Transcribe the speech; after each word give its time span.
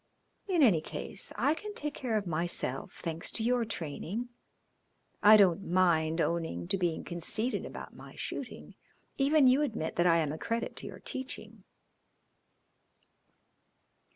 In 0.47 0.63
any 0.63 0.81
case 0.81 1.31
I 1.35 1.53
can 1.53 1.75
take 1.75 1.93
care 1.93 2.17
of 2.17 2.25
myself, 2.25 2.91
thanks 2.93 3.29
to 3.33 3.43
your 3.43 3.63
training. 3.65 4.29
I 5.21 5.37
don't 5.37 5.63
mind 5.69 6.19
owning 6.19 6.67
to 6.69 6.77
being 6.79 7.03
conceited 7.03 7.67
about 7.67 7.95
my 7.95 8.15
shooting. 8.15 8.73
Even 9.19 9.45
you 9.45 9.61
admit 9.61 9.97
that 9.97 10.07
I 10.07 10.17
am 10.17 10.31
a 10.31 10.39
credit 10.39 10.75
to 10.77 10.87
your 10.87 10.97
teaching." 11.01 11.65